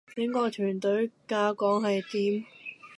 [0.15, 2.45] 整個團隊架構係點?